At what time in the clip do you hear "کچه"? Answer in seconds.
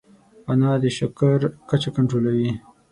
1.69-1.89